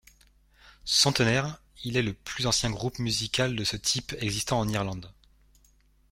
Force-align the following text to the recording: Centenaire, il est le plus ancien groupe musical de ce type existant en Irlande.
Centenaire, 0.83 1.61
il 1.83 1.95
est 1.95 2.01
le 2.01 2.13
plus 2.15 2.47
ancien 2.47 2.71
groupe 2.71 2.97
musical 2.97 3.55
de 3.55 3.63
ce 3.63 3.77
type 3.77 4.15
existant 4.17 4.59
en 4.59 4.67
Irlande. 4.67 5.13